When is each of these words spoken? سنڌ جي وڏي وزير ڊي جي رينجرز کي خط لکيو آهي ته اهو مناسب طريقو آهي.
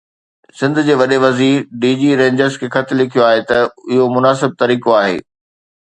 سنڌ 0.59 0.75
جي 0.87 0.93
وڏي 1.01 1.17
وزير 1.25 1.57
ڊي 1.81 1.91
جي 2.01 2.09
رينجرز 2.23 2.55
کي 2.63 2.67
خط 2.77 2.87
لکيو 2.99 3.27
آهي 3.29 3.41
ته 3.49 3.57
اهو 3.69 4.11
مناسب 4.17 4.49
طريقو 4.65 4.99
آهي. 5.03 5.19